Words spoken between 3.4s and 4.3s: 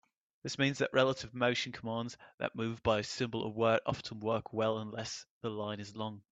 or word often